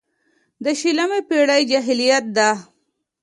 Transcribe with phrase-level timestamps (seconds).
[0.63, 2.49] د شلمې پېړۍ جاهلیت ده.